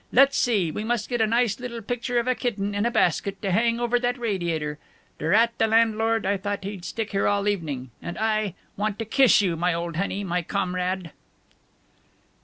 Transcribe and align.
Let's 0.11 0.35
see, 0.35 0.71
we 0.71 0.83
must 0.83 1.09
get 1.09 1.21
a 1.21 1.27
nice 1.27 1.59
little 1.59 1.79
picture 1.83 2.17
of 2.17 2.27
a 2.27 2.33
kitten 2.33 2.73
in 2.73 2.87
a 2.87 2.89
basket, 2.89 3.39
to 3.43 3.51
hang 3.51 3.79
over 3.79 3.99
that 3.99 4.17
radiator. 4.17 4.79
Drat 5.19 5.53
the 5.59 5.67
landlord, 5.67 6.25
I 6.25 6.37
thought 6.37 6.63
he'd 6.63 6.83
stick 6.85 7.11
here 7.11 7.27
all 7.27 7.47
evening, 7.47 7.91
and 8.01 8.17
I 8.17 8.55
want 8.75 8.97
to 8.97 9.05
kiss 9.05 9.43
you, 9.43 9.55
my 9.55 9.75
old 9.75 9.97
honey, 9.97 10.23
my 10.23 10.41
comrade!" 10.41 11.11